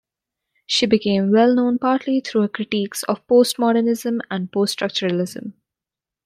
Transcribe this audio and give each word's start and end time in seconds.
She 0.65 0.87
became 0.87 1.31
well 1.31 1.53
known 1.53 1.77
partly 1.77 2.21
through 2.21 2.41
her 2.41 2.47
critiques 2.47 3.03
of 3.03 3.23
postmodernism 3.27 4.21
and 4.31 4.51
post-structuralism. 4.51 5.53